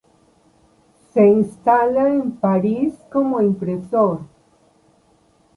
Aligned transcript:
Se 1.13 1.27
instala 1.27 2.09
en 2.09 2.31
París 2.31 2.95
como 3.11 3.39
impresor. 3.39 4.21